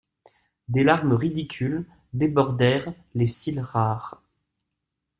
[0.67, 4.19] Des larmes ridicules débordèrent les cils rares.